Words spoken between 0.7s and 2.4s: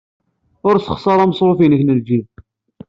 ssexṣar ameṣruf-nnek n ljib.